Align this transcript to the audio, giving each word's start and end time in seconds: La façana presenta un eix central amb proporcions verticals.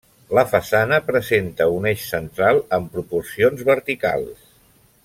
La 0.35 0.43
façana 0.53 0.97
presenta 1.09 1.67
un 1.75 1.85
eix 1.91 2.07
central 2.15 2.63
amb 2.79 2.91
proporcions 2.97 3.65
verticals. 3.71 4.53